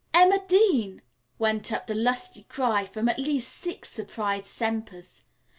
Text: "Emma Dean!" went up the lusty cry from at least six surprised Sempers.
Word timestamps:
"Emma 0.15 0.39
Dean!" 0.47 1.03
went 1.37 1.71
up 1.71 1.85
the 1.85 1.93
lusty 1.93 2.41
cry 2.45 2.85
from 2.85 3.07
at 3.07 3.19
least 3.19 3.49
six 3.53 3.87
surprised 3.91 4.47
Sempers. 4.47 5.25